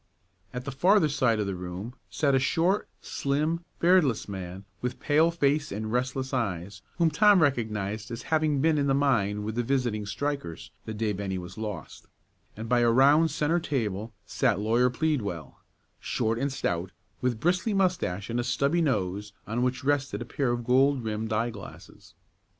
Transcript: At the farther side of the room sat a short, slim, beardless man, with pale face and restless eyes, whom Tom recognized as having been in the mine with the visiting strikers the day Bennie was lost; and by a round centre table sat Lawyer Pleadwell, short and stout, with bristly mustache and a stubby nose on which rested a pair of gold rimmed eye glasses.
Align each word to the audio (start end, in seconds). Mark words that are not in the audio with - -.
At 0.51 0.65
the 0.65 0.71
farther 0.71 1.09
side 1.09 1.39
of 1.39 1.45
the 1.45 1.53
room 1.53 1.93
sat 2.09 2.33
a 2.33 2.39
short, 2.39 2.89
slim, 3.01 3.63
beardless 3.77 4.27
man, 4.27 4.65
with 4.81 4.99
pale 4.99 5.29
face 5.29 5.71
and 5.71 5.91
restless 5.91 6.33
eyes, 6.33 6.81
whom 6.97 7.11
Tom 7.11 7.39
recognized 7.39 8.09
as 8.09 8.23
having 8.33 8.61
been 8.61 8.79
in 8.79 8.87
the 8.87 8.95
mine 8.95 9.43
with 9.43 9.53
the 9.53 9.61
visiting 9.61 10.07
strikers 10.07 10.71
the 10.85 10.95
day 10.95 11.13
Bennie 11.13 11.37
was 11.37 11.55
lost; 11.55 12.07
and 12.57 12.67
by 12.67 12.79
a 12.79 12.89
round 12.89 13.29
centre 13.29 13.59
table 13.59 14.11
sat 14.25 14.59
Lawyer 14.59 14.89
Pleadwell, 14.89 15.59
short 15.99 16.39
and 16.39 16.51
stout, 16.51 16.91
with 17.21 17.39
bristly 17.39 17.75
mustache 17.75 18.27
and 18.27 18.39
a 18.39 18.43
stubby 18.43 18.81
nose 18.81 19.33
on 19.45 19.61
which 19.61 19.83
rested 19.83 20.19
a 20.19 20.25
pair 20.25 20.49
of 20.49 20.63
gold 20.63 21.03
rimmed 21.03 21.31
eye 21.31 21.51
glasses. 21.51 22.15